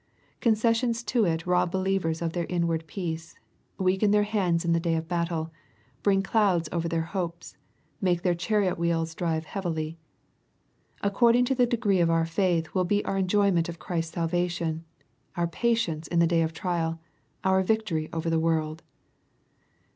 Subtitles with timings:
[0.39, 3.37] Concessions to it rob believers of their inward peace,—
[3.77, 5.51] weaken their hands in the day of battle,—
[6.01, 7.55] bring clouds over their hopes^—
[8.01, 9.99] make their chariot wheels drive heavily.
[11.01, 14.85] According to the degree of our faith will be our enjoyment of Christ's salvation,—
[15.37, 16.99] our patience in the day of trial,—
[17.43, 18.81] our victory over the world.